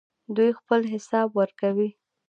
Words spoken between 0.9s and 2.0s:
حساب ورکوي.